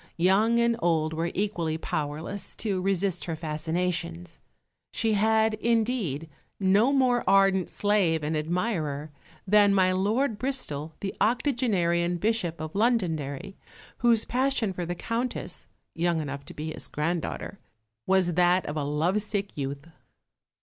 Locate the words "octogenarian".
11.21-12.17